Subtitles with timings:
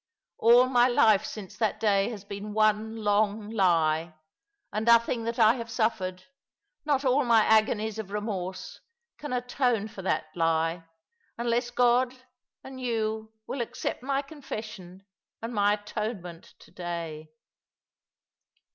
[0.39, 4.15] All my life since that day has been one long lie;
[4.73, 6.23] and nothing that I have suffered—
[6.87, 8.79] not all my agonies of remorse—
[9.19, 10.85] can atone for that lie,
[11.37, 12.15] unless God
[12.63, 15.05] and you will accept my confession
[15.39, 17.29] and my atonement to day."